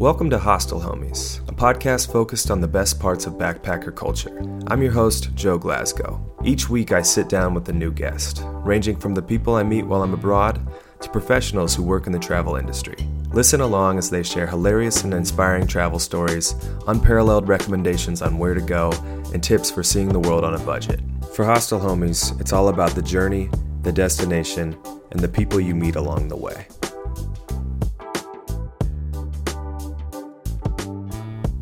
[0.00, 4.34] Welcome to Hostel Homies, a podcast focused on the best parts of backpacker culture.
[4.68, 6.18] I'm your host, Joe Glasgow.
[6.42, 9.84] Each week I sit down with a new guest, ranging from the people I meet
[9.84, 10.66] while I'm abroad
[11.02, 12.96] to professionals who work in the travel industry.
[13.34, 16.54] Listen along as they share hilarious and inspiring travel stories,
[16.86, 18.92] unparalleled recommendations on where to go,
[19.34, 21.00] and tips for seeing the world on a budget.
[21.34, 23.50] For Hostel Homies, it's all about the journey,
[23.82, 24.78] the destination,
[25.10, 26.68] and the people you meet along the way.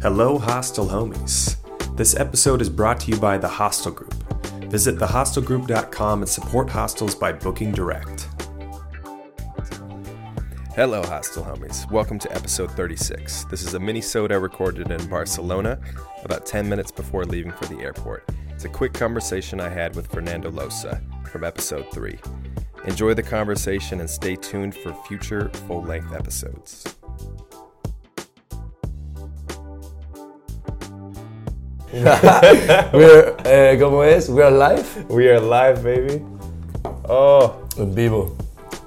[0.01, 1.57] Hello, Hostel Homies.
[1.97, 4.15] This episode is brought to you by The Hostel Group.
[4.71, 8.29] Visit thehostelgroup.com and support hostels by booking direct.
[10.77, 11.91] Hello, Hostel Homies.
[11.91, 13.47] Welcome to episode 36.
[13.47, 15.81] This is a minisode recorded in Barcelona
[16.25, 18.25] about 10 minutes before leaving for the airport.
[18.51, 22.17] It's a quick conversation I had with Fernando Losa from episode 3.
[22.85, 26.98] Enjoy the conversation and stay tuned for future full length episodes.
[31.93, 34.29] We're, eh, ¿Cómo es?
[34.29, 35.07] We are live?
[35.09, 36.23] We are live, baby.
[37.09, 38.37] Oh, En vivo.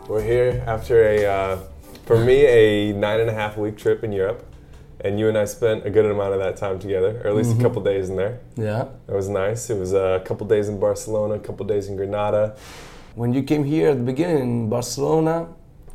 [0.08, 1.58] we're here after a, uh,
[2.06, 4.46] for me, a nine and a half week trip in Europe.
[5.04, 7.58] And you and I spent a good amount of that time together, or at least
[7.58, 8.40] a couple days in there.
[8.56, 8.86] Yeah.
[9.08, 9.72] It was nice.
[9.72, 12.56] It was a couple days in Barcelona, a couple days in Granada.
[13.16, 15.48] When you came here at the beginning in Barcelona,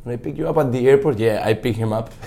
[0.07, 2.11] when I picked you up at the airport, yeah, I picked him up.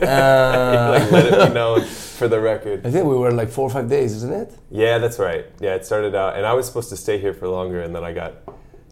[0.00, 2.86] Uh, like, let it be known for the record.
[2.86, 4.52] I think we were like four or five days, isn't it?
[4.70, 5.46] Yeah, that's right.
[5.60, 8.02] Yeah, it started out, and I was supposed to stay here for longer, and then
[8.02, 8.32] I got,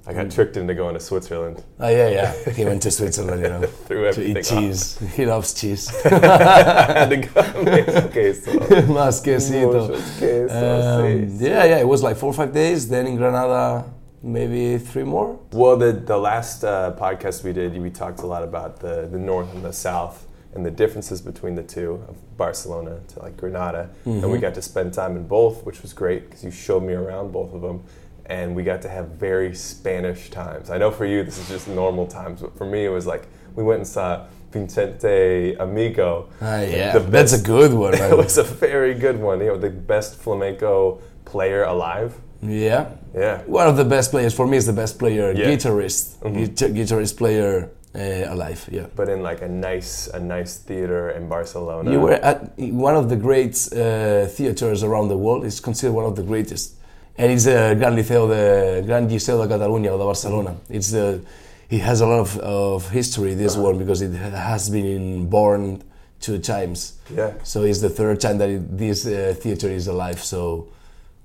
[0.06, 1.62] I got tricked into going to Switzerland.
[1.80, 2.52] Oh yeah, yeah.
[2.52, 4.98] He went to Switzerland, you know, Threw to eat cheese.
[5.16, 5.88] He loves cheese.
[5.88, 6.12] off.
[6.12, 7.40] I had to go.
[8.08, 8.52] okay, so.
[8.96, 9.94] Más quesito.
[10.50, 11.78] Um, yeah, yeah.
[11.78, 12.88] It was like four or five days.
[12.88, 13.84] Then in Granada,
[14.22, 15.38] maybe three more.
[15.52, 19.18] Well, the the last uh, podcast we did, we talked a lot about the the
[19.18, 23.90] north and the south and the differences between the two of Barcelona to like Granada,
[24.04, 26.94] and we got to spend time in both, which was great because you showed me
[26.94, 27.82] around both of them,
[28.26, 30.70] and we got to have very Spanish times.
[30.70, 33.28] I know for you this is just normal times, but for me it was like
[33.54, 36.28] we went and saw Vicente Amigo.
[36.40, 36.92] Ah, yeah.
[36.92, 37.94] The That's a good one.
[38.12, 39.40] It was a very good one.
[39.40, 42.14] You know, the best flamenco player alive.
[42.42, 42.86] Yeah.
[43.14, 43.42] Yeah.
[43.46, 45.46] One of the best players for me is the best player, Yeah.
[45.50, 48.68] guitarist, guitar- guitarist player uh, alive.
[48.70, 48.86] Yeah.
[48.94, 51.90] But in like a nice, a nice theater in Barcelona.
[51.90, 55.44] You were at one of the great uh, theaters around the world.
[55.44, 56.74] It's considered one of the greatest,
[57.16, 60.54] and it's the Gran Liceu de Gran Liceu de Catalunya or de Barcelona.
[60.68, 61.20] It's the
[61.70, 63.34] it has a lot of, of history.
[63.34, 63.64] This Uh-huh.
[63.68, 65.82] one because it has been born
[66.20, 66.98] two times.
[67.14, 67.32] Yeah.
[67.42, 70.22] So it's the third time that it, this uh, theater is alive.
[70.22, 70.68] So.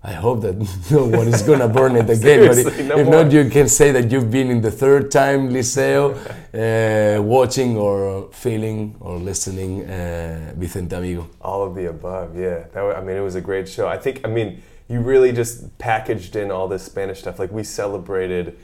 [0.05, 0.55] I hope that
[0.91, 2.47] no one is gonna burn it again.
[2.47, 5.49] but Seriously, no if not, you can say that you've been in the third time
[5.49, 6.13] Liceo,
[7.17, 11.29] uh, watching or feeling or listening uh, Vicente Amigo.
[11.41, 12.65] All of the above, yeah.
[12.73, 13.87] That wa- I mean, it was a great show.
[13.87, 17.39] I think, I mean, you really just packaged in all this Spanish stuff.
[17.39, 18.57] Like we celebrated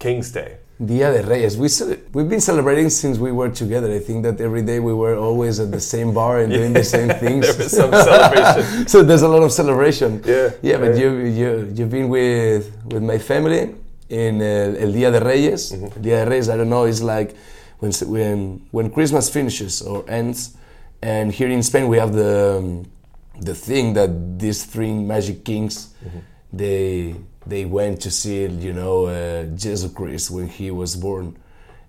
[0.00, 0.58] King's Day.
[0.78, 1.56] Dia de Reyes.
[1.56, 1.68] We
[2.12, 3.90] we've been celebrating since we were together.
[3.90, 6.84] I think that every day we were always at the same bar and doing the
[6.84, 7.46] same things.
[7.48, 8.86] There was some celebration.
[8.92, 10.22] so there's a lot of celebration.
[10.26, 11.00] Yeah, Yeah, but yeah.
[11.00, 11.10] you
[11.40, 13.74] you you've been with with my family
[14.10, 15.72] in uh, El Dia de Reyes.
[15.72, 16.00] Mm-hmm.
[16.02, 16.48] Dia de Reyes.
[16.50, 16.84] I don't know.
[16.84, 17.34] It's like
[17.80, 20.56] when when when Christmas finishes or ends,
[21.00, 22.84] and here in Spain we have the um,
[23.40, 26.35] the thing that these three magic kings Mm-hmm.
[26.52, 27.14] They
[27.46, 31.36] they went to see you know uh, Jesus Christ when he was born,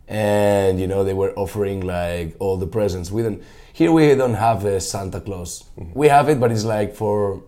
[0.07, 3.12] and you know they were offering like all the presents.
[3.12, 5.63] We don't here we don't have a Santa Claus.
[5.78, 5.97] Mm-hmm.
[5.97, 7.44] We have it, but it's like for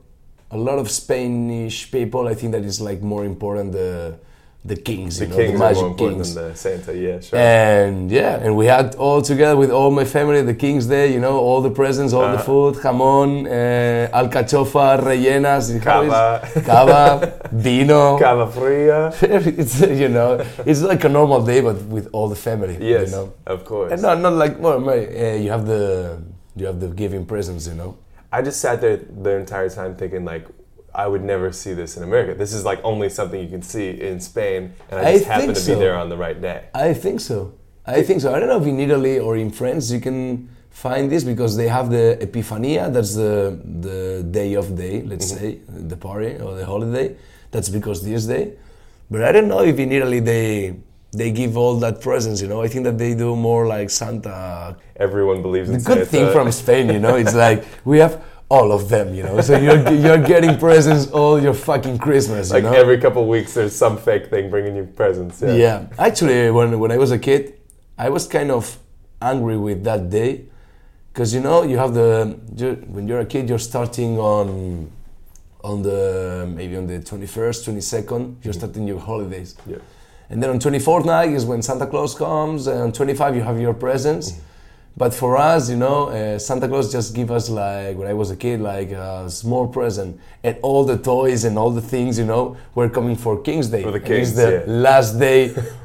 [0.51, 2.27] a lot of Spanish people.
[2.27, 4.19] I think that is like more important the
[4.65, 6.35] the kings, The you know, kings the magic kings.
[6.35, 7.39] the Santa, yeah, sure.
[7.39, 11.19] And yeah, and we had all together with all my family, the King's there, you
[11.19, 12.43] know, all the presents, all the Uh-huh.
[12.43, 16.45] food, jamón, uh, alcachofa, rellenas, Cava.
[16.65, 18.19] cava, vino.
[18.19, 19.13] Cava Fria.
[19.21, 22.77] it's, you know, it's like a normal day, but with all the family.
[22.81, 23.33] Yes, You know?
[23.47, 23.93] of course.
[23.93, 26.21] And not, not like, well, my, uh, you have the,
[26.57, 27.95] you have the giving presents, you know.
[28.31, 30.45] I just sat there the entire time thinking, like,
[30.93, 32.33] I would never see this in America.
[32.33, 35.55] This is like only something you can see in Spain, and I I just happened
[35.55, 36.65] think to be there on the right day.
[36.73, 37.53] I think so.
[37.85, 38.33] I think so.
[38.33, 41.67] I don't know if in Italy or in France you can find this because they
[41.67, 45.39] have the Epifania, that's the the day of day, let's mm-hmm.
[45.39, 47.15] say, the party or the holiday.
[47.51, 48.53] That's because this day.
[49.11, 50.75] But I don't know if in Italy they
[51.11, 52.61] they give all that presents, you know.
[52.61, 54.77] I think that they do more like Santa.
[54.95, 56.11] Everyone believes in The good Santa.
[56.11, 59.41] thing from Spain, you know, it's like we have all of them, you know.
[59.41, 62.73] So you're you're getting presents all your fucking Christmas, you like know.
[62.73, 65.41] every couple weeks, there's some fake thing bringing you presents.
[65.41, 65.53] Yeah.
[65.53, 65.87] Yeah.
[65.97, 67.53] Actually, when when I was a kid,
[67.97, 68.77] I was kind of
[69.21, 70.45] angry with that day
[71.13, 74.89] because you know you have the you're, when you're a kid you're starting on
[75.63, 78.51] on the maybe on the 21st 22nd you're mm-hmm.
[78.51, 79.77] starting your holidays Yeah.
[80.29, 83.59] and then on 24th night is when santa claus comes and on 25 you have
[83.59, 84.48] your presents mm-hmm.
[85.01, 88.29] But for us you know uh, santa claus just give us like when i was
[88.31, 90.11] a kid like a small present
[90.43, 92.43] and all the toys and all the things you know
[92.75, 94.73] were coming for king's day For the And it's kings, the yeah.
[94.89, 95.41] last day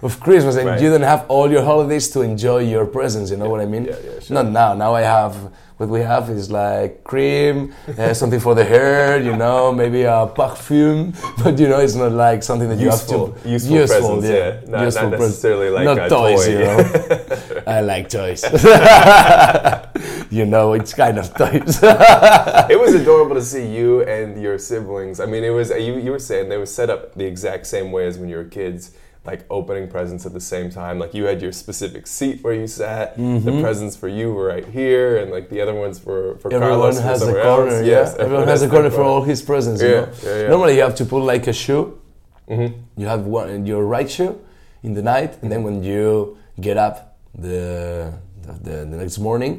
[0.07, 0.81] of christmas and Right.
[0.83, 3.85] you don't have all your holidays to enjoy your presents you know what i mean
[3.85, 4.35] yeah, yeah, sure.
[4.43, 5.35] not now now i have
[5.77, 10.27] what we have is like cream uh, something for the hair you know maybe a
[10.27, 11.13] perfume
[11.43, 14.51] but you know it's not like something that Useful, you have to useful, presents, yeah.
[14.61, 16.53] Not, not Useful pres- necessarily like not a toys toy.
[16.53, 18.43] you know i like toys
[20.31, 25.21] you know it's kind of toys it was adorable to see you and your siblings.
[25.21, 25.99] I mean, it was you.
[25.99, 28.45] You were saying they were set up the exact same way as when you were
[28.45, 28.93] kids,
[29.27, 30.99] like opening presents at the same time.
[30.99, 33.17] Like you had your specific seat where you sat.
[33.17, 33.45] Mm-hmm.
[33.47, 36.79] The presents for you were right here, and like the other ones for for everyone
[36.79, 37.87] Carlos has a corner else.
[37.87, 40.41] yeah Yes, everyone has a their corner for all his presents you Yeah, know yeah,
[40.43, 40.49] yeah.
[40.49, 41.85] normally you have to put like a shoe
[42.49, 42.73] Mhm.
[43.01, 44.33] you have one your right shoe
[44.83, 46.97] in the night and then when you get up
[47.47, 48.13] the,
[48.67, 49.53] the the next morning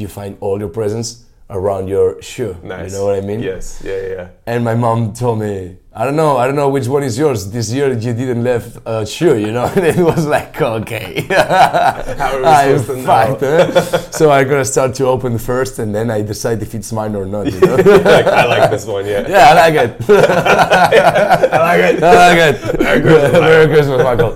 [0.00, 1.08] you find all your presents
[1.50, 2.92] around your shoe Nice.
[2.92, 3.82] you know what i mean Yes.
[3.84, 4.00] Yeah.
[4.14, 4.28] Yeah.
[4.46, 7.50] and my mom told me i don't know i don't know which one is yours
[7.50, 12.30] this year you didn't left a shoe you know and it was like okay How
[12.34, 13.72] are we I'm supposed know?
[13.74, 17.14] fucked, so i'm gonna start to open first and then i decide if it's mine
[17.16, 17.74] or not you know
[18.16, 19.04] like, I like this one.
[19.06, 19.28] Yeah.
[19.28, 22.02] yeah i like it I like it.
[22.02, 24.32] i like it Merry Christmas, Merry Christmas, Michael.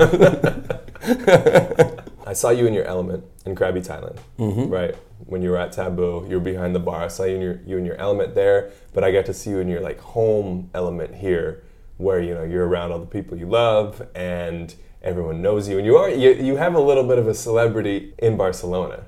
[2.27, 4.19] I saw you in your element in Krabi, Thailand.
[4.39, 4.69] Mm-hmm.
[4.71, 4.95] Right
[5.27, 7.05] when you were at Taboo, you were behind the bar.
[7.05, 9.51] I saw you in your you in your element there, but I got to see
[9.51, 11.65] you in your like home element here,
[11.97, 15.87] where you know you're around all the people you love and everyone knows you, and
[15.87, 19.05] you are you, you have a little bit of a celebrity in Barcelona.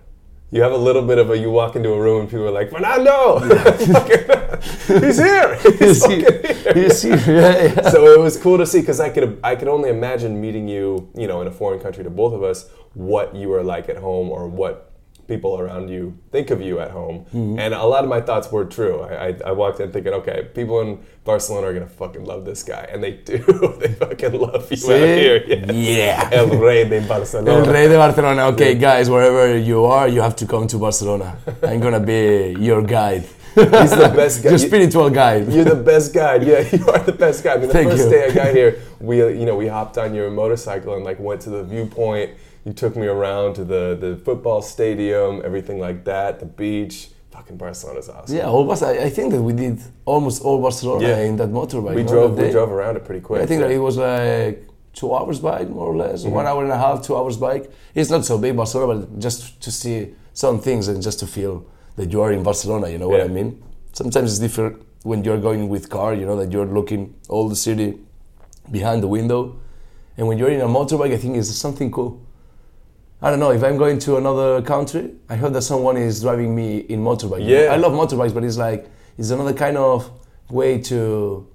[0.53, 2.51] You have a little bit of a you walk into a room and people are
[2.53, 7.41] like Fernando, Fucking- he's here, he's see, fucking here!
[7.41, 7.91] Yeah, yeah.
[7.91, 11.11] so it was cool to see because I could I could only imagine meeting you,
[11.17, 13.97] you know, in a foreign country to both of us, what you are like at
[13.97, 14.86] home or what
[15.29, 17.25] people around you think of you at home.
[17.27, 17.59] Mm-hmm.
[17.59, 19.01] And a lot of my thoughts were true.
[19.01, 22.63] I, I, I walked in thinking, okay, people in Barcelona are gonna fucking love this
[22.63, 23.39] guy, and they do.
[23.81, 25.45] they fucking love you out here.
[25.47, 25.73] Yeah.
[25.73, 26.29] Yeah.
[26.33, 27.51] El Rey de Barcelona.
[27.51, 28.47] El Rey de Barcelona.
[28.47, 31.37] Okay, guys, wherever you are, you have to come to Barcelona.
[31.63, 33.27] I'm gonna be your guide.
[33.57, 34.51] He's the best guy.
[34.51, 35.51] Your spiritual guide.
[35.51, 36.43] You're the best guide.
[36.43, 37.57] Yeah, you are the best guide.
[37.57, 38.11] I mean, the Thank first you.
[38.11, 41.41] day I got here, we you know we hopped on your motorcycle and like went
[41.43, 42.33] to the viewpoint.
[42.67, 46.97] You took me around to the the football stadium, everything like that, the beach.
[47.31, 48.37] Fucking Barcelona's awesome.
[48.37, 51.29] Yeah, all I, I think that we did almost all Barcelona Yeah.
[51.29, 51.95] in that motorbike.
[51.95, 53.41] we drove we drove around it pretty quick.
[53.43, 53.69] I think yeah.
[53.69, 54.67] that it was like
[55.01, 56.39] two hours bike, more or less, Mm-hmm.
[56.41, 57.71] one hour and a half, two hours bike.
[57.95, 61.55] It's not so big, Barcelona, but just to see some things and just to feel
[61.99, 62.89] that you are in Barcelona.
[62.89, 63.63] You know what I mean?
[63.93, 64.75] Sometimes it's different
[65.05, 66.15] when you're going with car.
[66.15, 67.89] You know that you're looking all the city
[68.79, 69.41] behind the window,
[70.17, 72.26] and when you're in a motorbike, I think it's something cool.
[73.23, 75.15] I don't know if I'm going to another country.
[75.29, 77.47] I heard that someone is driving me in motorbike.
[77.47, 77.73] Yeah.
[77.73, 80.11] I love motorbikes, but it's like it's another kind of
[80.51, 81.49] way to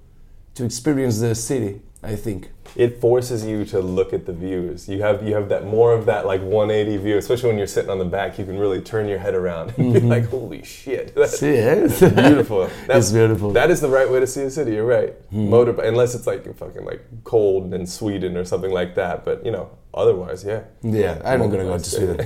[0.54, 1.80] to experience the city.
[2.02, 2.50] I think.
[2.74, 4.88] It forces you to look at the views.
[4.88, 7.90] You have you have that more of that like 180 view, especially when you're sitting
[7.90, 8.38] on the back.
[8.38, 9.92] You can really turn your head around and Mm-hmm.
[9.92, 11.74] be like, "Holy shit, that's See, eh?
[11.98, 13.48] beautiful." That's It's beautiful.
[13.48, 13.54] Hmm.
[13.54, 14.72] That is the right way to see a city.
[14.72, 15.14] You're right.
[15.32, 19.24] Motor, unless it's like fucking like cold in Sweden or something like that.
[19.24, 20.62] But you know, otherwise, yeah.
[20.82, 22.16] yeah, I'm not gonna go to Sweden.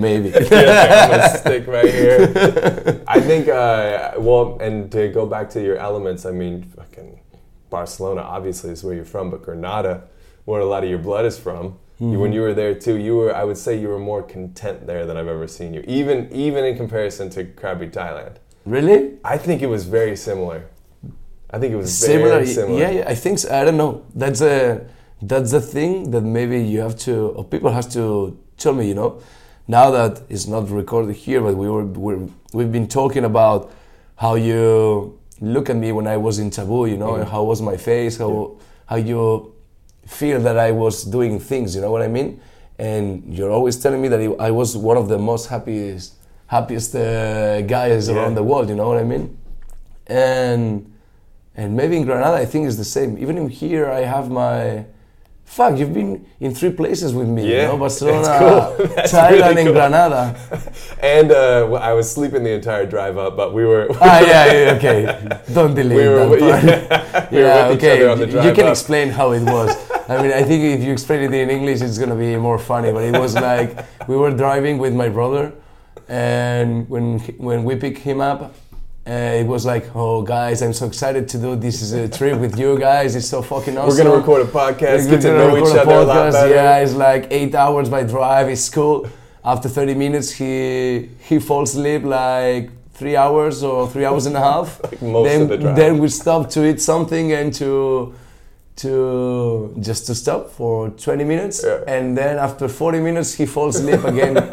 [0.00, 0.28] Maybe.
[0.30, 3.02] yeah, I'm gonna stick right here.
[3.08, 3.48] I think.
[3.48, 7.20] Uh, well, and to go back to your elements, I mean, fucking
[7.78, 9.94] Barcelona obviously is where you're from, but Granada,
[10.46, 11.64] where a lot of your blood is from.
[11.98, 12.32] You, when mm-hmm.
[12.36, 13.32] you were there too, you were.
[13.42, 16.16] I would say you were more content there than I've ever seen you, even
[16.46, 18.34] even in comparison to Krabi, Thailand.
[18.76, 19.00] Really?
[19.34, 20.58] I think it was very similar.
[21.54, 22.30] I think it was Similar?
[22.36, 22.80] very similar.
[22.82, 23.14] Yeah, yeah.
[23.14, 23.46] I think so.
[23.58, 23.92] I don't know.
[24.22, 24.58] That's a
[25.32, 28.02] that's the thing that maybe you have to or people have to
[28.62, 28.84] tell me.
[28.92, 29.10] You know,
[29.76, 32.22] now that it's not recorded here, but we were we're,
[32.56, 33.60] we've been talking about
[34.24, 34.60] how you
[35.40, 36.86] look at me when I was in Taboo.
[36.86, 38.18] You know, and how was my face?
[38.18, 39.52] How how you
[40.06, 41.74] feel that I was doing things.
[41.74, 42.40] You know what I mean?
[42.78, 46.14] And you're always telling me that I was one of the most happiest
[46.48, 48.14] happiest uh, guys Yeah.
[48.14, 48.68] around the world.
[48.68, 49.36] You know what I mean?
[50.06, 50.92] And
[51.56, 53.16] and maybe in Granada, I think it's the same.
[53.18, 54.84] Even in here, I have my.
[55.46, 57.42] Fuck, you've been in three places with me.
[57.50, 58.86] Yeah, you know, Barcelona, cool.
[58.86, 59.72] Thailand, really and cool.
[59.72, 60.36] Granada.
[61.00, 63.86] And uh, well, I was sleeping the entire drive up, but we were.
[64.00, 65.00] ah, yeah, yeah, okay.
[65.54, 66.64] Don't delete we were, that part.
[66.64, 68.02] yeah, we were yeah, okay.
[68.02, 68.72] other on the You can up.
[68.72, 69.70] explain how it was.
[70.08, 72.92] I mean, I think if you explain it in English, it's gonna be more funny.
[72.92, 73.70] But it was like
[74.08, 75.52] we were driving with my brother,
[76.08, 78.54] And when when we picked him up,
[79.08, 79.10] uh,
[79.40, 82.58] it was like, oh guys, I'm so excited to do this is a trip with
[82.58, 83.14] you guys.
[83.14, 83.88] It's so fucking awesome.
[83.88, 86.52] We're gonna record a podcast, We're get to know each other a lot better.
[86.52, 88.48] Yeah, it's like eight hours by drive.
[88.48, 89.08] It's cool.
[89.44, 94.40] After 30 minutes, he he falls asleep like three hours or three hours and a
[94.40, 94.80] half.
[94.90, 95.76] Like most then, of the drive.
[95.76, 98.12] then we stop to eat something and to
[98.76, 101.80] to just to stop for 20 minutes Yeah.
[101.86, 104.36] and then after 40 minutes he falls asleep again.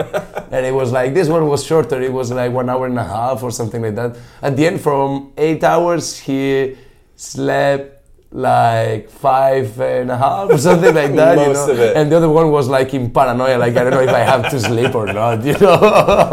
[0.53, 1.99] And it was like this one was shorter.
[1.99, 4.15] It was like one hour and a half or something like that.
[4.41, 6.77] At the end from eight hours he
[7.15, 8.02] slept
[8.35, 11.69] like five and a half or something like that you know?
[11.71, 11.95] of it.
[11.95, 14.49] and the other one was like in paranoia like i don't know if i have
[14.49, 15.77] to sleep or not you know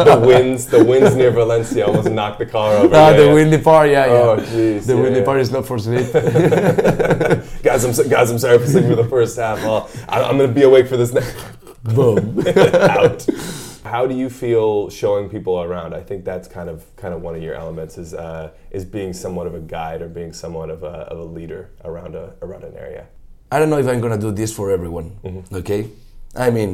[0.02, 2.94] the winds, the winds near Valencia almost knocked the car over.
[2.96, 3.34] Ah, Yeah, the yeah.
[3.34, 4.86] windy part yeah yeah Oh, jeez.
[4.86, 6.10] the yeah, windy part is not for sleep
[7.62, 9.58] guys, I'm so, guys, I'm sorry for sleeping for the first half.
[10.08, 11.36] I, I'm gonna be awake for this next.
[11.84, 12.42] boom
[12.96, 13.26] out.
[13.90, 15.94] How do you feel showing people around?
[15.94, 19.12] I think that's kind of kind of one of your elements is uh, is being
[19.12, 22.62] somewhat of a guide or being somewhat of a, of a leader around a around
[22.70, 23.04] an area.
[23.50, 25.08] I don't know if I'm gonna do this for everyone.
[25.24, 25.56] Mm-hmm.
[25.56, 25.90] Okay,
[26.36, 26.70] I mean,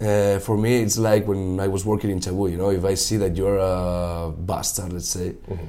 [0.00, 2.48] uh, for me, it's like when I was working in Taboo.
[2.48, 5.66] You know, if I see that you're a bastard, let's say, Mm-hmm.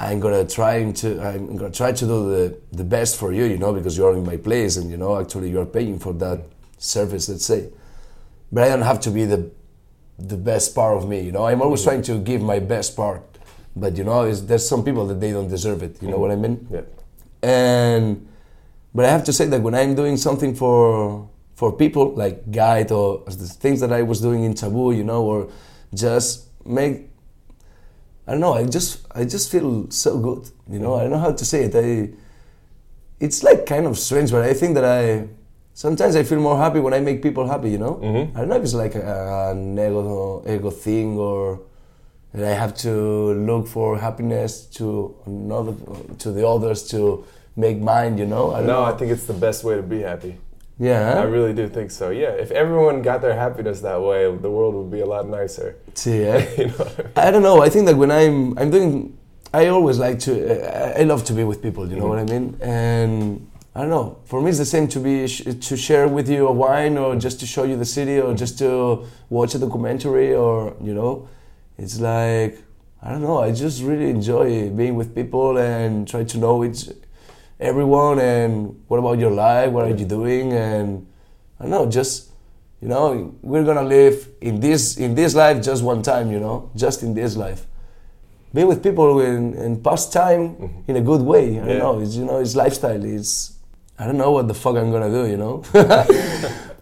[0.00, 3.44] I'm gonna try to I'm gonna try to do the the best for you.
[3.44, 6.40] You know, because you're in my place, and you know, actually, you're paying for that
[6.78, 7.28] service.
[7.28, 7.70] Let's say,
[8.54, 9.40] but I don't have to be the
[10.32, 11.18] the best part of me.
[11.26, 11.90] You know, I'm always Mm-hmm.
[11.90, 13.22] trying to give my best part.
[13.82, 14.18] But you know,
[14.48, 15.92] there's some people that they don't deserve it.
[16.02, 16.56] You know what I mean?
[16.76, 16.86] Yeah.
[17.42, 18.06] and
[18.96, 20.78] but I have to say that when I'm doing something for
[21.60, 25.22] for people like guide or the things that I was doing in Taboo, you know,
[25.32, 25.38] or
[26.04, 26.30] just
[26.64, 26.94] make
[28.26, 30.42] I don't know, I just I just feel so good,
[30.74, 30.92] you know.
[30.98, 31.74] I don't know how to say it.
[31.74, 31.88] I
[33.24, 35.28] it's like kind of strange, but I think that I
[35.74, 37.94] sometimes I feel more happy when I make people happy, you know.
[38.02, 38.36] Mm-hmm.
[38.36, 41.60] I don't know if it's like a, an ego ego thing or
[42.32, 42.90] that I have to
[43.34, 45.74] look for happiness to another
[46.18, 47.24] to the others to
[47.56, 48.52] make mine, you know.
[48.52, 48.84] I don't No, know.
[48.84, 50.38] I think it's the best way to be happy.
[50.78, 51.14] yeah.
[51.20, 52.10] I really do think so.
[52.10, 55.76] Yeah, if everyone got their happiness that way, the world would be a lot nicer.
[55.94, 56.38] See, yeah.
[56.58, 57.12] You know I mean?
[57.26, 57.62] I don't know.
[57.62, 59.16] I think that when I'm I'm doing,
[59.52, 60.32] I always like to.
[60.78, 61.84] I I love to be with people.
[61.90, 62.26] You know mm-hmm.
[62.26, 62.46] what I mean?
[62.60, 64.18] And I don't know.
[64.24, 67.16] For me, it's the same to be sh- to share with you a wine, or
[67.16, 71.28] just to show you the city, or just to watch a documentary, or you know,
[71.76, 72.62] it's like
[73.02, 73.38] I don't know.
[73.40, 76.88] I just really enjoy being with people and try to know each
[77.60, 79.70] everyone and what about your life?
[79.70, 80.52] What are you doing?
[80.52, 81.06] And
[81.58, 81.90] I don't know.
[81.90, 82.30] Just
[82.80, 86.30] you know, we're gonna live in this in this life just one time.
[86.30, 87.66] You know, just in this life.
[88.52, 90.90] Be with people in, in past time mm-hmm.
[90.90, 91.58] in a good way.
[91.58, 91.78] I don't Yeah.
[91.78, 92.00] know.
[92.00, 93.04] It's you know, it's lifestyle.
[93.04, 93.53] It's
[93.98, 95.26] I don't know what the fuck I'm gonna do.
[95.30, 95.62] You know,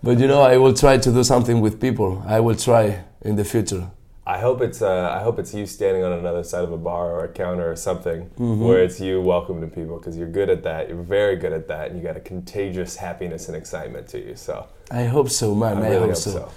[0.02, 2.22] but you know, I will try to do something with people.
[2.26, 3.90] I will try in the future.
[4.24, 7.10] I hope it's uh, I hope it's you standing on another side of a bar
[7.12, 8.64] or a counter or something Mm-hmm.
[8.64, 10.88] where it's you welcoming people because you're good at that.
[10.88, 14.36] You're very good at that, and you got a contagious happiness and excitement to you.
[14.36, 15.78] So I hope so, man.
[15.78, 16.30] I I, hope, hope so.
[16.30, 16.50] so.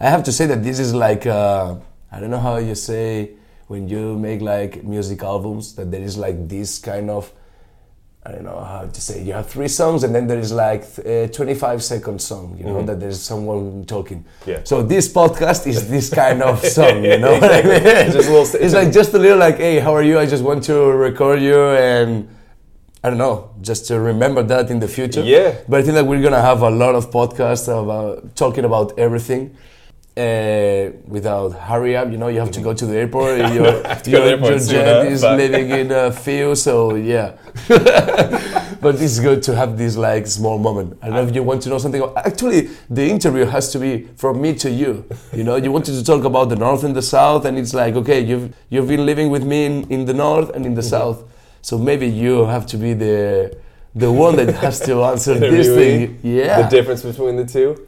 [0.00, 1.76] I have to say that this is like uh,
[2.10, 3.32] I don't know how you say
[3.68, 7.30] when you make like music albums that there is like this kind of
[8.24, 10.84] I don't know how to say you have three songs and then there is like
[11.04, 14.50] a 25 second song you know that there's someone talking Mm-hmm.
[14.50, 14.60] Yeah.
[14.64, 17.80] so this podcast is this kind of song you know Exactly.
[17.84, 20.62] mean Just it's like just a little like hey how are you I just want
[20.64, 21.60] to record you
[21.90, 22.28] and
[23.04, 25.22] I don't know, just to remember that in the future.
[25.24, 25.56] Yeah.
[25.68, 29.56] But I think that we're gonna have a lot of podcasts about talking about everything.
[30.14, 33.38] Uh, without hurry up, you know, you have to go to the airport.
[33.54, 36.58] Your, to go to the your, airport your jet is But- living in a field,
[36.58, 37.32] so yeah.
[38.82, 40.98] but it's good to have this like small moment.
[41.00, 42.02] I don't know if you want to know something.
[42.16, 45.04] Actually, the interview has to be from me to you.
[45.32, 47.94] You know, you wanted to talk about the north and the south, and it's like,
[47.94, 50.90] okay, you've you've been living with me in, in the north and in the Mm-hmm.
[50.90, 51.24] south,
[51.62, 53.56] so maybe you have to be the
[53.94, 56.18] the one that has to answer this thing.
[56.22, 56.62] Yeah.
[56.62, 57.86] the difference between the two.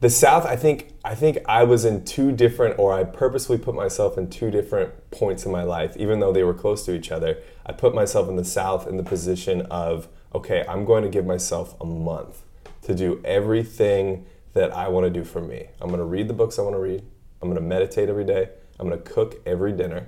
[0.00, 3.74] The South, I think, I think I was in two different, or I purposely put
[3.74, 7.10] myself in two different points in my life, even though they were close to each
[7.10, 7.38] other.
[7.66, 11.26] I put myself in the South in the position of, okay, I'm going to give
[11.26, 12.42] myself a month
[12.82, 15.66] to do everything that I want to do for me.
[15.80, 17.02] I'm going to read the books I want to read.
[17.40, 18.50] I'm going to meditate every day.
[18.78, 20.06] I'm going to cook every dinner.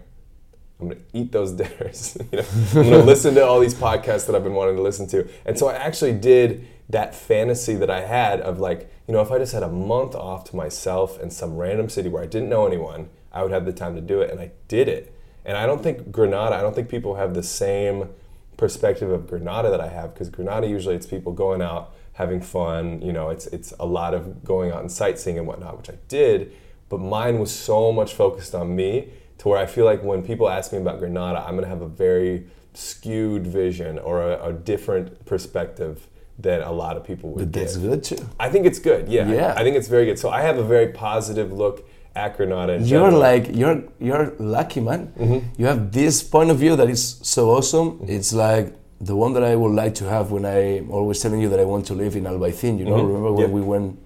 [0.81, 2.19] I'm gonna eat those dinners.
[2.33, 5.07] you know, I'm gonna listen to all these podcasts that I've been wanting to listen
[5.09, 5.29] to.
[5.47, 9.31] And so I actually did that fantasy that I had of like, you know, if
[9.31, 12.49] I just had a month off to myself in some random city where I didn't
[12.49, 14.31] know anyone, I would have the time to do it.
[14.31, 15.15] And I did it.
[15.45, 18.09] And I don't think Granada, I don't think people have the same
[18.57, 23.03] perspective of Granada that I have because Granada usually it's people going out having fun.
[23.03, 25.99] You know, it's it's a lot of going out and sightseeing and whatnot, which I
[26.09, 26.53] did.
[26.89, 29.09] but mine was so much focused on me
[29.39, 31.89] to where I feel like when people ask me about Granada, I'm gonna have a
[31.89, 37.39] very skewed vision or a, a different perspective than a lot of people would.
[37.39, 37.91] But that's give.
[37.91, 38.29] good too.
[38.41, 39.09] I think it's good.
[39.09, 39.29] Yeah.
[39.31, 39.55] Yeah.
[39.57, 40.19] I think it's very good.
[40.19, 41.85] So I have a very positive look
[42.17, 42.75] at Granada.
[42.75, 43.21] In You're general.
[43.21, 45.13] like you're you're lucky, man.
[45.19, 45.39] Mm-hmm.
[45.61, 48.01] You have this point of view that is so awesome.
[48.09, 51.49] It's like the one that I would like to have when I always telling you
[51.51, 52.79] that I want to live in Albaicin.
[52.79, 53.07] You know, Mhm.
[53.09, 53.55] remember when Yeah.
[53.59, 53.99] we went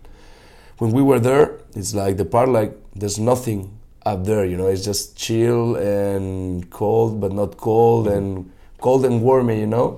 [0.78, 1.46] when we were there?
[1.74, 3.70] It's like the part like there's nothing
[4.06, 4.44] up there.
[4.44, 8.16] You know, it's just chill and cold, but not cold Mm-hmm.
[8.18, 9.50] and cold and warm.
[9.50, 9.88] You know,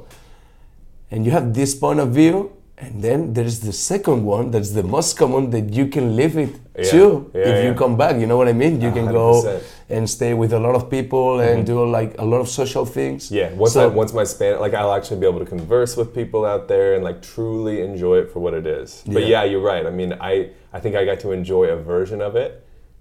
[1.11, 2.53] and you have this point of view.
[2.83, 6.49] And then there's the second one that's the most common that you can live it
[6.79, 6.91] Yeah.
[6.91, 8.15] too Yeah, if you come back.
[8.19, 8.81] You know what I mean?
[8.81, 12.41] You can go and stay with a lot of people and do like a lot
[12.41, 13.21] of social things.
[13.27, 13.35] Mm-hmm.
[13.39, 16.15] Yeah, once So- I, once my span, like I'll actually be able to converse with
[16.15, 19.03] people out there and like truly enjoy it for what it is.
[19.07, 19.29] But Yeah.
[19.35, 19.85] yeah, you're right.
[19.85, 20.33] I mean, I
[20.73, 22.51] I think I got to enjoy a version of it,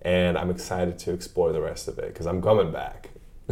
[0.02, 3.00] and I'm excited to explore the rest of it because I'm coming back.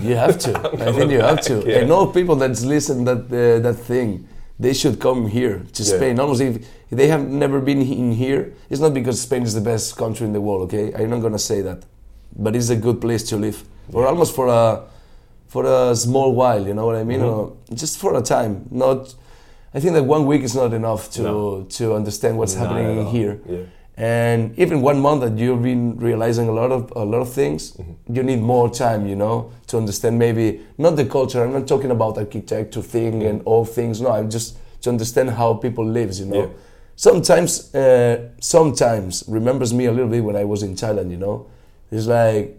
[0.08, 0.52] You have to.
[0.90, 1.54] I think you have to.
[1.58, 1.80] back, yeah.
[1.82, 4.28] And all people that's listen that uh, that thing,
[4.60, 5.96] they should come here to Yeah.
[5.98, 6.20] Spain.
[6.20, 6.56] Almost if,
[6.92, 10.26] if they have never been in here, it's not because Spain is the best country
[10.26, 10.62] in the world.
[10.74, 11.84] Okay, I'm not gonna say that,
[12.36, 14.82] but it's a good place to live, or almost for a
[15.48, 16.66] for a small while.
[16.68, 17.20] You know what I mean?
[17.22, 17.76] Mm-hmm.
[17.76, 18.68] Just for a time.
[18.72, 19.14] Not.
[19.74, 21.64] I think that one week is not enough to No.
[21.78, 23.40] to understand what's at happening here.
[23.48, 23.58] Yeah.
[23.98, 27.72] And even one month that you've been realizing a lot of a lot of things
[27.72, 28.16] Mm-hmm.
[28.16, 31.44] you need more time you know to understand maybe not the culture.
[31.44, 34.00] I'm not talking about architecture thing and all things.
[34.00, 36.42] No i'm just to understand how people lives you know.
[36.44, 36.50] Yeah.
[36.96, 41.48] sometimes uh, sometimes remembers me a little bit when i was in thailand you know.
[41.92, 42.56] It's like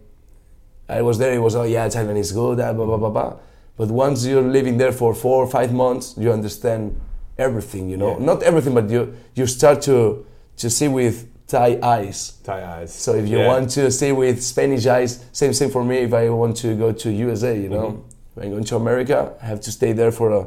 [0.89, 3.37] i was there it was oh yeah thailand is good ah, blah blah blah blah.
[3.77, 7.01] But once you're living there for four or five months you understand
[7.39, 8.19] everything you know.
[8.19, 8.25] Yeah.
[8.31, 10.27] not everything but you you start to
[10.59, 12.33] to see with Thai eyes.
[12.45, 12.93] Tie eyes.
[12.93, 13.47] So if you Yeah.
[13.49, 15.99] want to see with Spanish eyes, same thing for me.
[15.99, 18.41] If I want to go to USA, you know, Mm-hmm.
[18.41, 20.47] I'm going to America, I have to stay there for a,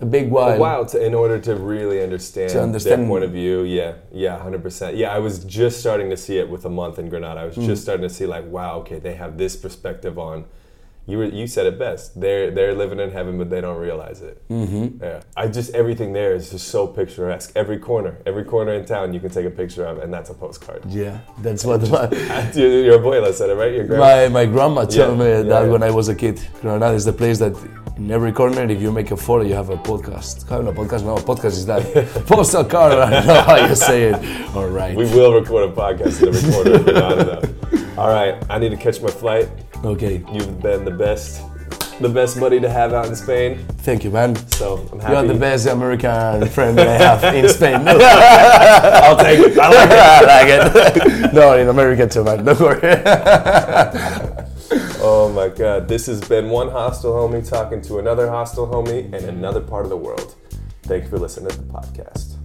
[0.00, 0.56] a big while.
[0.56, 3.62] a while to, in order to really understand, To understand- their point of view.
[3.62, 4.96] Yeah, yeah, hundred percent.
[4.96, 7.40] Yeah, I was just starting to see it with a month in Granada.
[7.40, 7.66] I was Mm.
[7.66, 10.44] just starting to see like, wow, okay, they have this perspective on.
[11.08, 12.20] You were, you said it best.
[12.20, 14.42] They're they're living in heaven, but they don't realize it.
[14.48, 15.02] Mm-hmm.
[15.04, 17.52] Yeah, I just everything there is just so picturesque.
[17.54, 20.34] Every corner, every corner in town, you can take a picture of, and that's a
[20.34, 20.82] postcard.
[20.88, 22.10] Yeah, that's what my,
[22.54, 23.72] your, your abuela said it, right?
[23.72, 24.04] Your grandma.
[24.04, 25.70] my, my grandma told Yeah, me yeah, that yeah.
[25.72, 26.40] when I was a kid.
[26.60, 27.54] Granada is the place that
[27.96, 30.46] in every corner, if you make a photo, you have a podcast.
[30.48, 31.04] Kind of podcast?
[31.04, 31.82] No, podcast is that.
[32.26, 34.54] Postal card, I don't know how you say it.
[34.56, 34.94] All right.
[34.96, 37.24] We will record a podcast in every corner of Granada.
[37.40, 38.02] though.
[38.02, 39.48] All right, I need to catch my flight.
[39.84, 41.42] Okay, You've been the best,
[42.00, 43.64] the best buddy to have out in Spain.
[43.78, 44.34] thank you, man.
[44.50, 45.12] So I'm happy.
[45.12, 47.74] You are the best American friend that I have in Spain.
[47.86, 49.58] I'll take it.
[49.58, 49.98] I like it.
[49.98, 51.32] I like it.
[51.34, 52.44] no, in America too, man.
[52.44, 52.80] Don't worry.
[55.08, 59.28] Oh my God, this has been one hostel homie talking to another hostel homie in
[59.28, 60.34] another part of the world.
[60.82, 62.35] Thank you for listening to the podcast.